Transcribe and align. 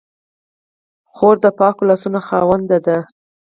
خور 1.13 1.35
د 1.43 1.45
پاکو 1.59 1.83
لاسو 1.89 2.09
خاوندې 2.27 2.77
ده. 2.85 2.97